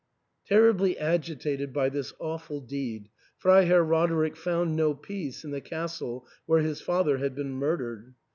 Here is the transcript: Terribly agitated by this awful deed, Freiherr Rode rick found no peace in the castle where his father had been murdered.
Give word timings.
Terribly 0.47 0.97
agitated 0.97 1.71
by 1.73 1.87
this 1.89 2.11
awful 2.17 2.59
deed, 2.59 3.09
Freiherr 3.37 3.83
Rode 3.83 4.09
rick 4.09 4.35
found 4.35 4.75
no 4.75 4.95
peace 4.95 5.43
in 5.45 5.51
the 5.51 5.61
castle 5.61 6.25
where 6.47 6.63
his 6.63 6.81
father 6.81 7.19
had 7.19 7.35
been 7.35 7.51
murdered. 7.51 8.15